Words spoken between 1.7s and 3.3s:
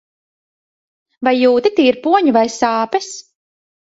tirpoņu vai sāpes?